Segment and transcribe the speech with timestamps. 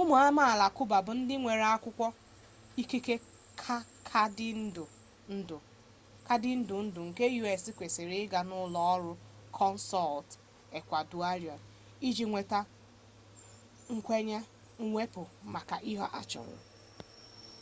[0.00, 2.06] ụmụ amaala cuba bụ ndị nwere akwụkwọ
[2.80, 3.14] ikike
[4.08, 4.48] kaadị
[6.60, 9.12] ndụ ndụ nke us kwesịrị ịga n'ụlọ ọrụ
[9.58, 10.24] consul
[10.78, 11.60] ecuadorian
[12.06, 12.58] iji nweta
[13.94, 14.38] nkwenye
[14.90, 16.56] mwepụ maka ihe a chọrọ